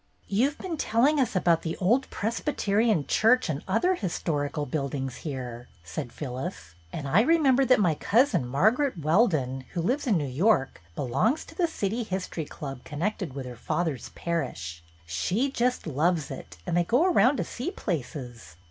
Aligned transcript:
"You've 0.27 0.57
been 0.57 0.77
telling 0.77 1.19
us 1.19 1.35
about 1.35 1.61
the 1.61 1.77
old 1.77 2.09
Pres 2.09 2.39
byterian 2.41 3.07
Church 3.07 3.49
and 3.49 3.61
other 3.67 3.93
historical 3.93 4.65
buildings 4.65 5.17
here," 5.17 5.67
said 5.83 6.11
Phyllis, 6.11 6.73
"and 6.91 7.07
I 7.07 7.21
remember 7.21 7.65
that 7.65 7.79
my 7.79 7.93
cousin, 7.93 8.47
Margaret 8.47 8.97
Weldon, 8.97 9.63
who 9.73 9.81
lives 9.83 10.07
in 10.07 10.17
New 10.17 10.25
York, 10.25 10.81
belongs 10.95 11.45
to 11.45 11.55
the 11.55 11.67
City 11.67 12.01
History 12.01 12.45
Club 12.45 12.83
con 12.83 12.97
nected 13.01 13.33
with 13.35 13.45
her 13.45 13.55
father's 13.55 14.09
parish. 14.15 14.83
She 15.05 15.51
just 15.51 15.85
loves 15.85 16.31
it, 16.31 16.57
and 16.65 16.75
they 16.75 16.83
go 16.83 17.05
around 17.05 17.37
to 17.37 17.43
see 17.43 17.69
places. 17.69 18.55